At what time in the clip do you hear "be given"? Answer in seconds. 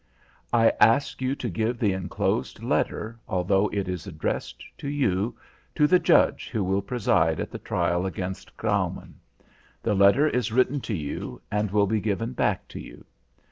11.85-12.33